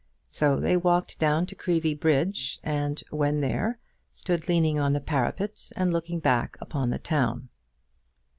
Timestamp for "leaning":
4.49-4.79